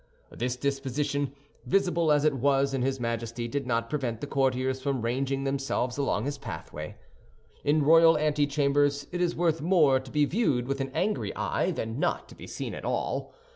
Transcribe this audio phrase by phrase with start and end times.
[0.31, 1.31] This disposition,
[1.63, 5.95] visible as it was in his Majesty, did not prevent the courtiers from ranging themselves
[5.95, 6.97] along his pathway.
[7.63, 11.99] In royal antechambers it is worth more to be viewed with an angry eye than
[11.99, 13.31] not to be seen at all.